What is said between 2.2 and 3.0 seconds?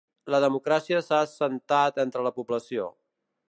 la població.